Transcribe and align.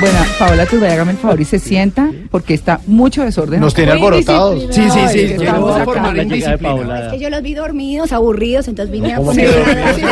Bueno, 0.00 0.18
Paola 0.38 0.66
Turbay, 0.66 0.92
hágame 0.92 1.12
el 1.12 1.18
favor 1.18 1.40
y 1.40 1.44
se 1.44 1.58
sienta 1.58 2.10
porque 2.30 2.54
está 2.54 2.80
mucho 2.86 3.22
desorden. 3.22 3.60
Nos 3.60 3.74
tiene 3.74 3.92
alborotados. 3.92 4.74
Sí, 4.74 4.82
sí, 4.90 5.00
sí. 5.12 5.18
Llegó 5.18 5.42
Estamos 5.42 5.76
a 5.76 5.82
acá. 5.82 6.12
La 6.12 6.24
de. 6.24 6.58
Paola. 6.58 7.06
Es 7.06 7.12
que 7.12 7.18
yo 7.18 7.28
los 7.30 7.42
vi 7.42 7.54
dormidos, 7.54 8.12
aburridos, 8.12 8.68
entonces 8.68 8.90
vine 8.92 9.12
a 9.12 9.16
¿Cómo 9.16 9.30
poner... 9.30 9.50
que 9.50 10.06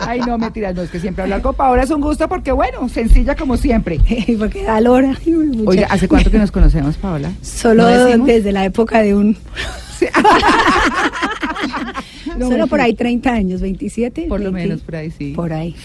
Ay, 0.00 0.20
no, 0.20 0.38
mentiras, 0.38 0.74
no, 0.74 0.80
es 0.82 0.90
que 0.90 0.98
siempre 0.98 1.22
hablar 1.24 1.42
con 1.42 1.54
Paola 1.54 1.82
es 1.82 1.90
un 1.90 2.00
gusto 2.00 2.26
porque, 2.26 2.50
bueno, 2.50 2.88
sencilla 2.88 3.34
como 3.34 3.58
siempre. 3.58 4.00
Porque 4.38 4.62
da 4.62 4.80
mucha- 4.80 5.70
Oiga, 5.70 5.86
¿hace 5.90 6.08
cuánto 6.08 6.30
que 6.30 6.38
nos 6.38 6.50
conocemos, 6.50 6.96
Paola? 6.96 7.30
Solo 7.42 7.86
desde 8.24 8.52
la 8.52 8.64
época 8.64 9.02
de 9.02 9.14
un... 9.14 9.36
Solo 12.38 12.66
por 12.66 12.80
ahí 12.80 12.94
30 12.94 13.30
años, 13.30 13.60
27. 13.60 14.22
Por 14.28 14.40
lo 14.40 14.50
20, 14.50 14.68
menos, 14.68 14.82
por 14.82 14.96
ahí 14.96 15.10
sí. 15.10 15.32
Por 15.36 15.52
ahí. 15.52 15.76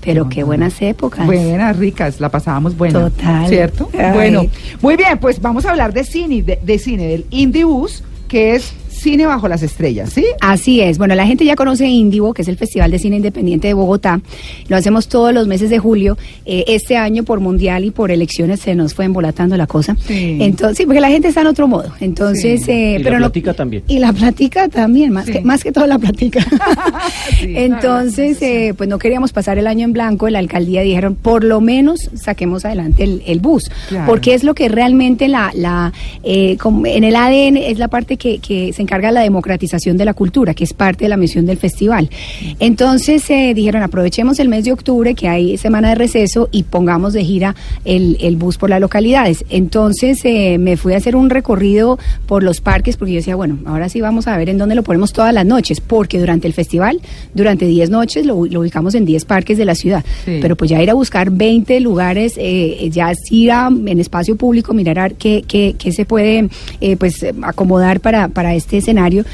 Pero 0.00 0.28
qué 0.28 0.44
buenas 0.44 0.80
épocas. 0.80 1.26
Buenas, 1.26 1.76
ricas, 1.76 2.20
la 2.20 2.30
pasábamos 2.30 2.76
buena. 2.76 3.00
Total. 3.00 3.48
¿Cierto? 3.48 3.88
Ay. 3.92 4.12
Bueno, 4.14 4.46
muy 4.80 4.96
bien, 4.96 5.18
pues 5.18 5.40
vamos 5.40 5.66
a 5.66 5.70
hablar 5.70 5.92
de 5.92 6.04
cine, 6.04 6.42
de, 6.42 6.58
de 6.62 6.78
cine, 6.78 7.06
del 7.06 7.26
Indie 7.30 7.64
Bus, 7.64 8.02
que 8.28 8.54
es 8.54 8.72
cine 9.00 9.26
bajo 9.26 9.48
las 9.48 9.62
estrellas, 9.62 10.10
¿sí? 10.12 10.24
Así 10.40 10.80
es. 10.80 10.98
Bueno, 10.98 11.14
la 11.14 11.26
gente 11.26 11.44
ya 11.44 11.56
conoce 11.56 11.86
Indivo, 11.86 12.34
que 12.34 12.42
es 12.42 12.48
el 12.48 12.56
Festival 12.56 12.90
de 12.90 12.98
Cine 12.98 13.16
Independiente 13.16 13.68
de 13.68 13.74
Bogotá. 13.74 14.20
Lo 14.68 14.76
hacemos 14.76 15.08
todos 15.08 15.32
los 15.34 15.46
meses 15.46 15.70
de 15.70 15.78
julio. 15.78 16.16
Eh, 16.46 16.64
este 16.68 16.96
año 16.96 17.22
por 17.24 17.40
mundial 17.40 17.84
y 17.84 17.90
por 17.90 18.10
elecciones 18.10 18.60
se 18.60 18.74
nos 18.74 18.94
fue 18.94 19.04
embolatando 19.06 19.56
la 19.56 19.66
cosa. 19.66 19.96
Sí. 20.06 20.38
Entonces, 20.40 20.78
sí, 20.78 20.84
porque 20.86 21.00
la 21.00 21.08
gente 21.08 21.28
está 21.28 21.40
en 21.40 21.46
otro 21.48 21.66
modo. 21.68 21.92
Entonces, 22.00 22.62
Sí. 22.64 22.70
eh, 22.70 22.94
Y 22.94 22.98
la 22.98 23.04
pero 23.04 23.18
no- 23.18 23.26
platica 23.26 23.54
también. 23.54 23.82
Y 23.88 23.98
la 23.98 24.12
platica 24.12 24.68
también, 24.68 25.12
más 25.12 25.26
Sí. 25.26 25.32
que 25.32 25.40
más 25.42 25.62
que 25.64 25.72
todo 25.72 25.86
la 25.86 25.98
platica. 25.98 26.40
Sí. 27.40 27.54
Entonces, 27.56 28.40
eh, 28.42 28.74
pues 28.76 28.88
no 28.88 28.98
queríamos 28.98 29.32
pasar 29.32 29.58
el 29.58 29.66
año 29.66 29.84
en 29.84 29.92
blanco. 29.92 30.28
La 30.28 30.38
alcaldía 30.38 30.82
dijeron, 30.82 31.14
por 31.14 31.44
lo 31.44 31.60
menos 31.60 32.10
saquemos 32.14 32.64
adelante 32.64 33.04
el, 33.04 33.22
el 33.26 33.40
bus, 33.40 33.70
Claro. 33.88 34.06
porque 34.06 34.34
es 34.34 34.44
lo 34.44 34.54
que 34.54 34.68
realmente 34.68 35.28
la, 35.28 35.50
la 35.54 35.92
eh, 36.22 36.56
como 36.58 36.86
en 36.86 37.04
el 37.04 37.16
ADN 37.16 37.56
es 37.56 37.78
la 37.78 37.88
parte 37.88 38.16
que, 38.16 38.38
que 38.38 38.72
se 38.72 38.82
encarga 38.82 38.89
de 38.98 39.12
la 39.12 39.20
democratización 39.20 39.96
de 39.96 40.04
la 40.04 40.14
cultura, 40.14 40.54
que 40.54 40.64
es 40.64 40.74
parte 40.74 41.04
de 41.04 41.08
la 41.08 41.16
misión 41.16 41.46
del 41.46 41.56
festival. 41.56 42.10
Entonces 42.58 43.28
eh, 43.30 43.52
dijeron, 43.54 43.82
aprovechemos 43.82 44.38
el 44.40 44.48
mes 44.48 44.64
de 44.64 44.72
octubre, 44.72 45.14
que 45.14 45.28
hay 45.28 45.56
semana 45.56 45.90
de 45.90 45.94
receso, 45.94 46.48
y 46.50 46.64
pongamos 46.64 47.12
de 47.12 47.24
gira 47.24 47.54
el, 47.84 48.16
el 48.20 48.36
bus 48.36 48.58
por 48.58 48.70
las 48.70 48.80
localidades. 48.80 49.44
Entonces 49.48 50.20
eh, 50.24 50.58
me 50.58 50.76
fui 50.76 50.94
a 50.94 50.96
hacer 50.96 51.16
un 51.16 51.30
recorrido 51.30 51.98
por 52.26 52.42
los 52.42 52.60
parques, 52.60 52.96
porque 52.96 53.12
yo 53.12 53.18
decía, 53.18 53.36
bueno, 53.36 53.58
ahora 53.66 53.88
sí 53.88 54.00
vamos 54.00 54.26
a 54.26 54.36
ver 54.36 54.48
en 54.48 54.58
dónde 54.58 54.74
lo 54.74 54.82
ponemos 54.82 55.12
todas 55.12 55.32
las 55.32 55.46
noches, 55.46 55.80
porque 55.80 56.18
durante 56.18 56.46
el 56.46 56.52
festival, 56.52 57.00
durante 57.34 57.66
10 57.66 57.90
noches, 57.90 58.26
lo, 58.26 58.46
lo 58.46 58.60
ubicamos 58.60 58.94
en 58.94 59.04
10 59.04 59.24
parques 59.24 59.56
de 59.56 59.64
la 59.64 59.74
ciudad. 59.74 60.04
Sí. 60.24 60.38
Pero 60.42 60.56
pues 60.56 60.70
ya 60.70 60.82
ir 60.82 60.90
a 60.90 60.94
buscar 60.94 61.30
20 61.30 61.80
lugares, 61.80 62.34
eh, 62.36 62.88
ya 62.90 63.10
es 63.10 63.18
ir 63.30 63.52
a, 63.52 63.68
en 63.68 64.00
espacio 64.00 64.36
público, 64.36 64.74
mirar 64.74 64.98
a 64.98 65.02
ver 65.04 65.14
qué, 65.14 65.44
qué, 65.46 65.74
qué 65.78 65.92
se 65.92 66.04
puede 66.04 66.48
eh, 66.80 66.96
pues 66.96 67.22
eh, 67.22 67.34
acomodar 67.42 68.00
para, 68.00 68.28
para 68.28 68.54
este 68.54 68.79
escenario. 68.80 69.24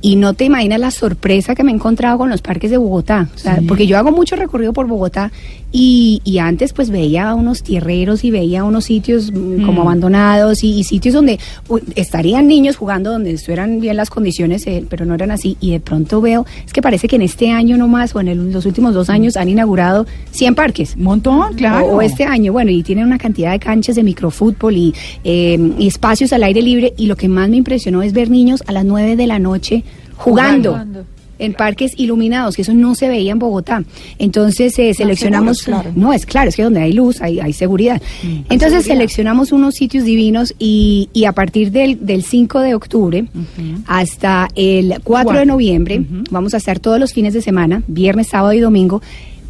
Y 0.00 0.14
no 0.16 0.32
te 0.34 0.44
imaginas 0.44 0.78
la 0.78 0.90
sorpresa 0.92 1.54
que 1.54 1.64
me 1.64 1.72
he 1.72 1.74
encontrado 1.74 2.18
con 2.18 2.30
los 2.30 2.40
parques 2.40 2.70
de 2.70 2.76
Bogotá. 2.76 3.28
O 3.34 3.38
sea, 3.38 3.58
Sí. 3.58 3.64
porque 3.66 3.86
yo 3.86 3.98
hago 3.98 4.12
mucho 4.12 4.36
recorrido 4.36 4.72
por 4.72 4.86
Bogotá 4.86 5.32
y, 5.72 6.20
y 6.24 6.38
antes 6.38 6.72
pues 6.72 6.88
veía 6.90 7.34
unos 7.34 7.62
tierreros 7.62 8.24
y 8.24 8.30
veía 8.30 8.64
unos 8.64 8.84
sitios 8.84 9.32
mm, 9.32 9.64
como 9.66 9.82
Mm. 9.82 9.86
abandonados 9.86 10.62
y, 10.64 10.78
y 10.78 10.84
sitios 10.84 11.14
donde 11.14 11.38
u- 11.68 11.80
estarían 11.96 12.46
niños 12.46 12.76
jugando, 12.76 13.10
donde 13.10 13.32
estuvieran 13.32 13.80
bien 13.80 13.96
las 13.96 14.08
condiciones, 14.08 14.66
eh, 14.66 14.84
pero 14.88 15.04
no 15.04 15.14
eran 15.14 15.30
así. 15.32 15.56
Y 15.60 15.72
de 15.72 15.80
pronto 15.80 16.20
veo, 16.20 16.46
es 16.64 16.72
que 16.72 16.80
parece 16.80 17.08
que 17.08 17.16
en 17.16 17.22
este 17.22 17.50
año 17.50 17.76
nomás 17.76 18.14
o 18.14 18.20
en 18.20 18.28
el- 18.28 18.52
los 18.52 18.66
últimos 18.66 18.94
dos 18.94 19.10
años 19.10 19.36
han 19.36 19.48
inaugurado 19.48 20.06
100 20.30 20.54
parques. 20.54 20.94
Un 20.96 21.02
montón, 21.02 21.54
claro. 21.54 21.86
O, 21.86 21.96
o 21.96 22.02
este 22.02 22.24
año, 22.24 22.52
bueno, 22.52 22.70
y 22.70 22.82
tienen 22.82 23.04
una 23.04 23.18
cantidad 23.18 23.50
de 23.52 23.58
canchas 23.58 23.96
de 23.96 24.04
microfútbol 24.04 24.76
y, 24.76 24.94
eh, 25.24 25.58
y 25.78 25.86
espacios 25.88 26.32
al 26.32 26.44
aire 26.44 26.62
libre. 26.62 26.94
Y 26.96 27.06
lo 27.06 27.16
que 27.16 27.28
más 27.28 27.48
me 27.50 27.56
impresionó 27.56 28.02
es 28.02 28.12
ver 28.12 28.30
niños 28.30 28.62
a 28.66 28.72
las 28.72 28.84
9 28.84 29.16
de 29.16 29.26
la 29.26 29.38
noche 29.38 29.84
jugando. 30.18 30.72
Jugando. 30.72 31.04
En 31.40 31.54
parques 31.54 31.92
iluminados, 31.96 32.56
que 32.56 32.62
eso 32.62 32.74
no 32.74 32.96
se 32.96 33.08
veía 33.08 33.30
en 33.30 33.38
Bogotá. 33.38 33.84
Entonces 34.18 34.76
eh, 34.80 34.92
seleccionamos. 34.92 35.58
seguros, 35.58 35.82
claro. 35.84 35.96
No, 35.96 36.12
es 36.12 36.26
claro, 36.26 36.48
es 36.48 36.56
que 36.56 36.64
donde 36.64 36.80
hay 36.80 36.92
luz 36.92 37.22
hay, 37.22 37.38
hay 37.38 37.52
seguridad. 37.52 38.02
Mm, 38.24 38.26
Entonces 38.26 38.58
seguridad. 38.58 38.82
seleccionamos 38.82 39.52
unos 39.52 39.76
sitios 39.76 40.02
divinos 40.02 40.52
y, 40.58 41.08
y 41.12 41.26
a 41.26 41.32
partir 41.32 41.70
del, 41.70 42.04
del 42.04 42.24
5 42.24 42.58
de 42.60 42.74
octubre 42.74 43.24
hasta 43.86 44.48
el 44.56 44.88
4 44.88 44.98
de 44.98 45.02
Cuatro. 45.04 45.44
noviembre 45.44 46.04
vamos 46.30 46.54
a 46.54 46.56
estar 46.56 46.80
todos 46.80 46.98
los 46.98 47.12
fines 47.12 47.34
de 47.34 47.40
semana, 47.42 47.84
viernes, 47.86 48.26
sábado 48.26 48.52
y 48.54 48.58
domingo, 48.58 49.00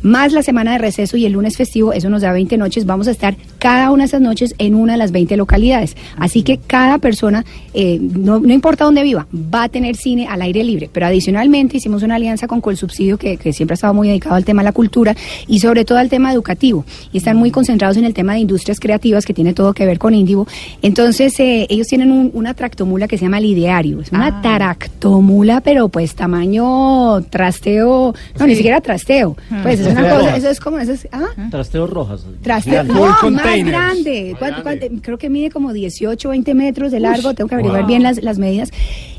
más 0.03 0.33
la 0.33 0.43
semana 0.43 0.73
de 0.73 0.79
receso 0.79 1.17
y 1.17 1.25
el 1.27 1.33
lunes 1.33 1.57
festivo, 1.57 1.93
eso 1.95 2.09
nos 2.11 2.21
da 2.23 2.33
20 2.33 2.57
noches, 2.59 2.85
vamos 2.85 3.09
a 3.09 3.13
estar 3.13 3.35
cada 3.59 3.91
una 3.91 4.05
de 4.05 4.07
esas 4.09 4.21
noches 4.21 4.55
en 4.59 4.75
una 4.75 4.93
de 4.95 4.99
las 4.99 5.13
20 5.13 5.37
localidades. 5.37 5.97
Así 6.17 6.43
que 6.43 6.59
cada 6.59 6.99
persona, 6.99 7.45
eh, 7.75 7.99
no, 8.01 8.39
no 8.41 8.53
importa 8.53 8.85
dónde 8.85 9.03
viva, 9.03 9.27
va 9.35 9.65
a 9.65 9.69
tener 9.69 9.97
cine 9.97 10.27
al 10.29 10.43
aire 10.43 10.63
libre. 10.65 10.89
Pero 10.93 11.07
adicionalmente 11.07 11.77
hicimos 11.79 12.03
una 12.03 12.15
alianza 12.17 12.47
con 12.47 12.61
Colsubsidio, 12.61 13.19
que, 13.19 13.37
que 13.37 13.53
siempre 13.53 13.75
ha 13.75 13.77
estado 13.77 13.95
muy 13.95 14.09
dedicado 14.09 14.35
al 14.37 14.45
tema 14.45 14.63
de 14.63 14.67
la 14.67 14.73
cultura 14.73 15.15
y 15.47 15.59
sobre 15.61 15.85
todo 15.85 15.99
al 15.99 16.09
tema 16.09 16.33
educativo. 16.33 16.85
Y 17.13 17.19
están 17.19 17.37
muy 17.37 17.51
concentrados 17.51 17.97
en 17.97 18.05
el 18.05 18.15
tema 18.15 18.35
de 18.35 18.41
industrias 18.41 18.81
creativas, 18.81 19.25
que 19.27 19.35
tiene 19.35 19.53
todo 19.55 19.73
que 19.75 19.87
ver 19.87 19.99
con 19.99 20.15
Indivo. 20.15 20.47
Entonces, 20.83 21.39
eh, 21.41 21.67
ellos 21.69 21.87
tienen 21.87 22.13
un- 22.13 22.31
una 22.35 22.55
tractomula 22.55 23.09
que 23.09 23.19
se 23.19 23.25
llama 23.25 23.39
el 23.39 23.47
ideario. 23.47 24.01
Es 24.01 24.13
una 24.13 24.29
Ah. 24.29 24.41
tractomula, 24.43 25.61
pero 25.61 25.89
pues 25.89 26.15
tamaño 26.15 27.23
trasteo, 27.31 28.15
no, 28.39 28.47
ni 28.47 28.55
siquiera 28.55 28.81
trasteo. 28.81 29.37
Ah. 29.51 29.61
Pues 29.63 29.81
es 29.81 29.87
una 29.87 29.95
Trasteo 30.01 30.15
cosa, 30.17 30.27
rojas. 30.27 30.39
eso 30.39 30.49
es 30.51 30.61
como, 30.61 30.79
eso 30.79 30.93
es, 30.93 31.09
¿ah? 31.13 31.27
Trasteos 31.51 31.91
rojas. 31.91 32.21
Trasteo, 32.43 32.85
no, 32.85 32.95
más 33.31 33.48
containers. 33.57 33.77
grande. 34.05 34.29
Más 34.33 34.39
¿Cuánto- 34.39 34.63
grande. 34.63 34.87
cuánto? 34.89 35.03
creo 35.03 35.19
que 35.19 35.31
mide 35.31 35.51
como 35.51 35.73
18, 35.73 36.29
20 36.29 36.55
metros 36.55 36.93
de 36.93 37.01
largo. 37.01 37.35
Tengo 37.35 37.49
que 37.49 37.55
averiguar 37.55 37.81
Wow. 37.83 37.89
bien 37.89 38.03
las, 38.03 38.23
las 38.23 38.39
medidas. 38.39 38.71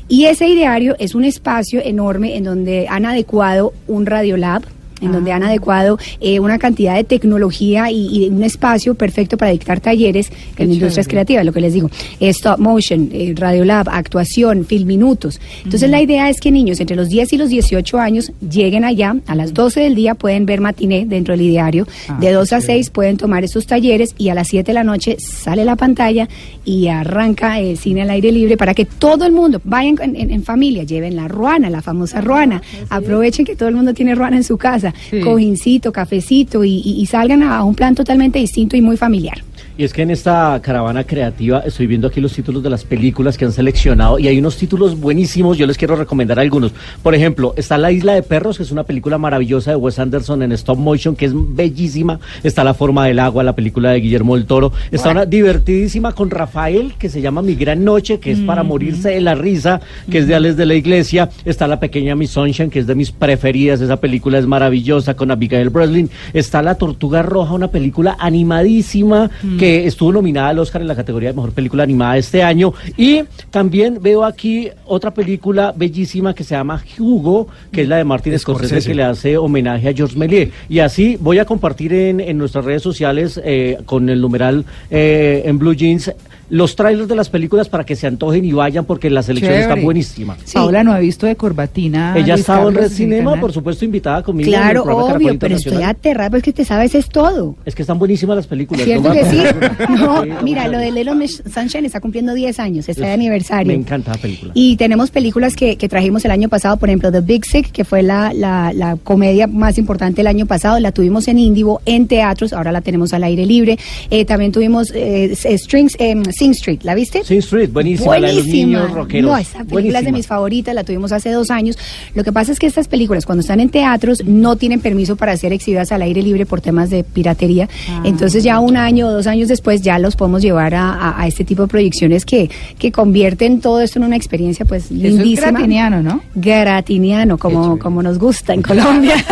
Y 0.08 0.24
ese 0.24 0.48
ideario 0.48 0.96
es 0.98 1.14
un 1.14 1.24
espacio 1.24 1.80
enorme 1.84 2.36
en 2.36 2.44
donde 2.44 2.86
han 2.88 3.06
adecuado 3.06 3.72
un 3.86 4.06
radiolab. 4.06 4.62
En 5.00 5.08
Ah. 5.08 5.12
donde 5.12 5.32
han 5.32 5.42
adecuado 5.42 5.98
eh, 6.20 6.40
una 6.40 6.58
cantidad 6.58 6.94
de 6.94 7.04
tecnología 7.04 7.90
y, 7.90 8.24
y 8.24 8.28
un 8.28 8.42
espacio 8.42 8.94
perfecto 8.94 9.36
para 9.36 9.50
dictar 9.50 9.80
talleres 9.80 10.30
Qué 10.56 10.62
en 10.64 10.72
industrias 10.72 11.06
chévere. 11.06 11.10
creativas, 11.10 11.44
lo 11.46 11.52
que 11.52 11.60
les 11.60 11.72
digo, 11.74 11.90
eh, 12.20 12.28
stop 12.30 12.58
motion, 12.58 13.08
eh, 13.12 13.32
radiolab, 13.36 13.88
actuación, 13.88 14.64
film 14.64 14.86
minutos. 14.88 15.40
Entonces 15.64 15.88
la 15.90 16.00
idea 16.02 16.28
es 16.28 16.40
que 16.40 16.50
niños 16.50 16.80
entre 16.80 16.96
los 16.96 17.08
10 17.08 17.32
y 17.32 17.36
los 17.38 17.48
18 17.48 17.98
años 17.98 18.32
lleguen 18.48 18.84
allá, 18.84 19.16
a 19.26 19.34
las 19.34 19.54
12 19.54 19.80
del 19.80 19.94
día 19.94 20.14
pueden 20.14 20.46
ver 20.46 20.60
matiné 20.60 21.06
dentro 21.06 21.32
del 21.36 21.46
ideario, 21.46 21.86
Ah, 22.08 22.18
de 22.20 22.32
2 22.32 22.52
a 22.52 22.56
qué 22.56 22.62
chévere. 22.62 22.78
6 22.84 22.90
pueden 22.90 23.16
tomar 23.16 23.44
estos 23.44 23.66
talleres 23.66 24.14
y 24.18 24.28
a 24.28 24.34
las 24.34 24.48
7 24.48 24.70
de 24.70 24.74
la 24.74 24.84
noche 24.84 25.16
sale 25.18 25.64
la 25.64 25.76
pantalla 25.76 26.28
y 26.64 26.88
arranca 26.88 27.58
el 27.60 27.78
cine 27.78 28.02
al 28.02 28.10
aire 28.10 28.32
libre 28.32 28.56
para 28.56 28.74
que 28.74 28.84
todo 28.84 29.24
el 29.26 29.32
mundo 29.32 29.60
vayan 29.64 29.96
en, 30.02 30.16
en- 30.16 30.30
en 30.30 30.42
familia, 30.42 30.82
lleven 30.84 31.16
la 31.16 31.26
ruana, 31.28 31.70
la 31.70 31.80
famosa 31.82 32.20
ruana, 32.20 32.62
aprovechen 32.88 33.44
que 33.44 33.56
todo 33.56 33.68
el 33.68 33.74
mundo 33.74 33.94
tiene 33.94 34.14
ruana 34.14 34.36
en 34.36 34.44
su 34.44 34.56
casa, 34.58 34.89
Sí. 35.10 35.20
cojincito, 35.20 35.92
cafecito 35.92 36.64
y, 36.64 36.80
y- 36.84 37.00
y 37.00 37.06
salgan 37.06 37.42
a 37.42 37.62
un 37.64 37.74
plan 37.74 37.94
totalmente 37.94 38.38
distinto 38.38 38.76
y 38.76 38.80
muy 38.82 38.96
familiar. 38.96 39.42
Y 39.80 39.84
es 39.84 39.94
que 39.94 40.02
en 40.02 40.10
esta 40.10 40.60
caravana 40.60 41.04
creativa 41.04 41.60
estoy 41.60 41.86
viendo 41.86 42.06
aquí 42.06 42.20
los 42.20 42.34
títulos 42.34 42.62
de 42.62 42.68
las 42.68 42.84
películas 42.84 43.38
que 43.38 43.46
han 43.46 43.52
seleccionado 43.52 44.18
y 44.18 44.28
hay 44.28 44.38
unos 44.38 44.58
títulos 44.58 45.00
buenísimos, 45.00 45.56
yo 45.56 45.66
les 45.66 45.78
quiero 45.78 45.96
recomendar 45.96 46.38
algunos. 46.38 46.74
Por 47.02 47.14
ejemplo, 47.14 47.54
está 47.56 47.78
La 47.78 47.90
Isla 47.90 48.12
de 48.12 48.22
Perros, 48.22 48.58
que 48.58 48.64
es 48.64 48.72
una 48.72 48.84
película 48.84 49.16
maravillosa 49.16 49.70
de 49.70 49.76
Wes 49.78 49.98
Anderson 49.98 50.42
en 50.42 50.52
stop 50.52 50.76
motion, 50.76 51.16
que 51.16 51.24
es 51.24 51.32
bellísima. 51.34 52.20
Está 52.42 52.62
La 52.62 52.74
Forma 52.74 53.06
del 53.06 53.18
Agua, 53.20 53.42
la 53.42 53.54
película 53.54 53.92
de 53.92 54.00
Guillermo 54.00 54.36
del 54.36 54.44
Toro. 54.44 54.70
Está 54.90 55.12
una 55.12 55.24
divertidísima 55.24 56.12
con 56.12 56.28
Rafael, 56.28 56.92
que 56.98 57.08
se 57.08 57.22
llama 57.22 57.40
Mi 57.40 57.54
Gran 57.54 57.82
Noche, 57.82 58.20
que 58.20 58.32
es 58.32 58.40
para 58.40 58.62
morirse 58.62 59.08
de 59.08 59.22
la 59.22 59.34
risa, 59.34 59.80
que 60.10 60.18
es 60.18 60.26
de 60.26 60.34
Alex 60.34 60.58
de 60.58 60.66
la 60.66 60.74
Iglesia. 60.74 61.30
Está 61.46 61.66
La 61.66 61.80
Pequeña 61.80 62.14
Miss 62.14 62.32
Sunshine, 62.32 62.68
que 62.68 62.80
es 62.80 62.86
de 62.86 62.94
mis 62.94 63.12
preferidas. 63.12 63.80
Esa 63.80 63.98
película 63.98 64.36
es 64.36 64.46
maravillosa 64.46 65.16
con 65.16 65.30
Abigail 65.30 65.70
Breslin. 65.70 66.10
Está 66.34 66.60
La 66.60 66.74
Tortuga 66.74 67.22
Roja, 67.22 67.54
una 67.54 67.70
película 67.70 68.18
animadísima 68.20 69.30
que 69.58 69.69
estuvo 69.78 70.12
nominada 70.12 70.48
al 70.48 70.58
Oscar 70.58 70.82
en 70.82 70.88
la 70.88 70.96
categoría 70.96 71.30
de 71.30 71.34
mejor 71.34 71.52
película 71.52 71.82
animada 71.82 72.16
este 72.16 72.42
año. 72.42 72.72
Y 72.96 73.22
también 73.50 73.98
veo 74.00 74.24
aquí 74.24 74.68
otra 74.86 75.12
película 75.12 75.72
bellísima 75.76 76.34
que 76.34 76.44
se 76.44 76.54
llama 76.54 76.82
Hugo, 76.98 77.48
que 77.72 77.82
es 77.82 77.88
la 77.88 77.96
de 77.96 78.04
Martin 78.04 78.38
Scorsese, 78.38 78.86
que 78.86 78.94
le 78.94 79.02
hace 79.02 79.36
homenaje 79.36 79.88
a 79.88 79.92
George 79.92 80.16
Méliès. 80.16 80.50
Y 80.68 80.80
así 80.80 81.16
voy 81.20 81.38
a 81.38 81.44
compartir 81.44 81.92
en, 81.92 82.20
en 82.20 82.38
nuestras 82.38 82.64
redes 82.64 82.82
sociales 82.82 83.40
eh, 83.44 83.78
con 83.86 84.08
el 84.08 84.20
numeral 84.20 84.64
eh, 84.90 85.42
en 85.44 85.58
Blue 85.58 85.74
Jeans 85.74 86.12
los 86.50 86.76
trailers 86.76 87.08
de 87.08 87.14
las 87.16 87.28
películas 87.30 87.68
para 87.68 87.84
que 87.84 87.96
se 87.96 88.06
antojen 88.06 88.44
y 88.44 88.52
vayan 88.52 88.84
porque 88.84 89.08
la 89.10 89.22
selección 89.22 89.54
está 89.54 89.68
Chévere. 89.68 89.84
buenísima. 89.84 90.36
Sí. 90.44 90.54
Paola 90.54 90.84
no 90.84 90.92
ha 90.92 90.98
visto 90.98 91.26
de 91.26 91.36
corbatina. 91.36 92.14
Ella 92.16 92.34
Luis 92.34 92.40
estaba 92.40 92.68
en 92.68 92.74
Red 92.74 92.90
Cinema, 92.90 93.40
por 93.40 93.52
supuesto, 93.52 93.84
invitada 93.84 94.22
conmigo. 94.22 94.48
en 94.48 94.54
el 94.54 94.60
Claro, 94.60 94.82
programa 94.84 95.06
Caracol 95.08 95.26
obvio, 95.28 95.38
pero 95.38 95.56
estoy 95.56 95.82
aterrada, 95.82 96.30
pues 96.30 96.42
que 96.42 96.52
te 96.52 96.64
sabes 96.64 96.94
es 96.94 97.08
todo. 97.08 97.56
Es 97.64 97.74
que 97.74 97.82
están 97.82 97.98
buenísimas 97.98 98.36
las 98.36 98.46
películas. 98.46 98.84
¿Cierto 98.84 99.08
no 99.08 99.14
que 99.14 99.24
sí? 99.24 99.42
No, 99.90 100.24
mira, 100.42 100.68
lo 100.68 100.78
de 100.78 100.90
Miss 101.14 101.42
Sunshine 101.52 101.84
está 101.86 102.00
cumpliendo 102.00 102.34
10 102.34 102.58
años, 102.60 102.88
está 102.88 103.06
de 103.06 103.12
aniversario. 103.12 103.66
Me 103.72 103.74
encanta 103.78 104.12
la 104.12 104.18
película. 104.18 104.52
Y 104.54 104.76
tenemos 104.76 105.10
películas 105.10 105.56
que, 105.56 105.76
que 105.76 105.88
trajimos 105.88 106.24
el 106.24 106.30
año 106.30 106.48
pasado, 106.48 106.76
por 106.76 106.88
ejemplo, 106.88 107.10
The 107.12 107.20
Big 107.20 107.44
Sick, 107.44 107.70
que 107.72 107.84
fue 107.84 108.02
la, 108.02 108.32
la, 108.32 108.72
la 108.74 108.96
comedia 108.96 109.46
más 109.46 109.78
importante 109.78 110.20
el 110.20 110.26
año 110.26 110.46
pasado, 110.46 110.78
la 110.80 110.92
tuvimos 110.92 111.28
en 111.28 111.38
Indivo, 111.38 111.80
en 111.86 112.06
teatros, 112.06 112.52
ahora 112.52 112.72
la 112.72 112.80
tenemos 112.80 113.12
al 113.12 113.24
aire 113.24 113.46
libre. 113.46 113.78
Eh, 114.10 114.24
también 114.24 114.52
tuvimos 114.52 114.92
eh, 114.94 115.34
Strings, 115.34 115.96
eh, 115.98 116.16
Sing 116.40 116.52
Street, 116.52 116.80
¿la 116.84 116.94
viste? 116.94 117.22
Sin 117.24 117.38
Street, 117.38 117.70
buenísima, 117.70 118.18
la 118.18 118.28
de 118.28 118.34
los 118.34 118.46
niños 118.46 118.90
rockeros. 118.92 119.30
No, 119.30 119.36
esa 119.36 119.58
película 119.58 119.76
es 119.78 119.82
de 119.84 119.90
Buenísima. 119.92 120.16
mis 120.16 120.26
favoritas, 120.26 120.74
la 120.74 120.84
tuvimos 120.84 121.12
hace 121.12 121.30
dos 121.30 121.50
años. 121.50 121.76
Lo 122.14 122.24
que 122.24 122.32
pasa 122.32 122.50
es 122.52 122.58
que 122.58 122.66
estas 122.66 122.88
películas, 122.88 123.26
cuando 123.26 123.40
están 123.40 123.60
en 123.60 123.68
teatros, 123.68 124.24
no 124.24 124.56
tienen 124.56 124.80
permiso 124.80 125.16
para 125.16 125.36
ser 125.36 125.52
exhibidas 125.52 125.92
al 125.92 126.02
aire 126.02 126.22
libre 126.22 126.46
por 126.46 126.60
temas 126.60 126.88
de 126.90 127.04
piratería. 127.04 127.68
Ah. 127.90 128.02
Entonces 128.04 128.42
ya 128.42 128.58
un 128.60 128.76
año 128.76 129.06
o 129.08 129.12
dos 129.12 129.26
años 129.26 129.48
después 129.48 129.82
ya 129.82 129.98
los 129.98 130.16
podemos 130.16 130.40
llevar 130.42 130.74
a, 130.74 130.92
a- 130.94 131.20
a 131.22 131.26
este 131.26 131.44
tipo 131.44 131.62
de 131.62 131.68
proyecciones 131.68 132.24
que, 132.24 132.48
que 132.78 132.90
convierten 132.90 133.60
todo 133.60 133.80
esto 133.82 133.98
en 133.98 134.06
una 134.06 134.16
experiencia 134.16 134.64
pues 134.64 134.84
Eso 134.86 134.94
es 134.94 135.00
lindísima. 135.02 135.50
gratiniano, 135.50 136.02
¿no? 136.02 136.22
Gratiniano, 136.34 137.36
como, 137.38 137.78
como 137.78 138.02
nos 138.02 138.18
gusta 138.18 138.54
en 138.54 138.62
Colombia. 138.62 139.14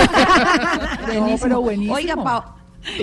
No, 1.14 1.36
pero 1.40 1.62
buenísimo. 1.62 1.94
Oiga, 1.94 2.16
Pa- 2.16 2.54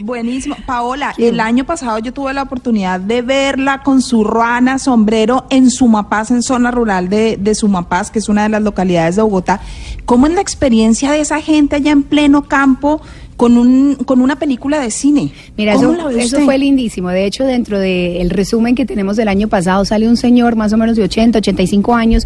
buenísimo. 0.03 0.55
Paola, 0.65 1.13
el 1.17 1.39
año 1.39 1.65
pasado 1.65 1.99
yo 1.99 2.13
tuve 2.13 2.33
la 2.33 2.43
oportunidad 2.43 2.99
de 2.99 3.21
verla 3.21 3.83
con 3.83 4.01
su 4.01 4.23
ruana, 4.23 4.79
sombrero 4.79 5.45
en 5.49 5.69
Sumapaz, 5.69 6.31
en 6.31 6.41
zona 6.41 6.71
rural 6.71 7.09
de, 7.09 7.37
de 7.37 7.55
Sumapaz, 7.55 8.11
que 8.11 8.19
es 8.19 8.29
una 8.29 8.43
de 8.43 8.49
las 8.49 8.61
localidades 8.61 9.15
de 9.15 9.21
Bogotá. 9.21 9.61
¿Cómo 10.05 10.27
es 10.27 10.33
la 10.33 10.41
experiencia 10.41 11.11
de 11.11 11.21
esa 11.21 11.41
gente 11.41 11.77
allá 11.77 11.91
en 11.91 12.03
pleno 12.03 12.43
campo 12.43 13.01
con, 13.37 13.57
un, 13.57 13.95
con 13.95 14.21
una 14.21 14.37
película 14.37 14.79
de 14.79 14.91
cine? 14.91 15.31
Mira, 15.57 15.75
¿Cómo 15.75 16.09
eso, 16.09 16.39
fue 16.41 16.57
lindísimo. 16.57 17.09
De 17.09 17.25
hecho, 17.25 17.43
dentro 17.43 17.79
del 17.79 18.29
resumen 18.29 18.75
que 18.75 18.85
tenemos 18.85 19.17
del 19.17 19.27
año 19.27 19.47
pasado, 19.47 19.83
sale 19.85 20.07
un 20.07 20.17
señor 20.17 20.55
más 20.55 20.71
o 20.73 20.77
menos 20.77 20.95
de 20.95 21.03
80, 21.03 21.39
85 21.39 21.93
años. 21.95 22.25